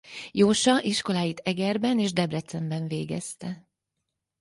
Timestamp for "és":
1.99-2.13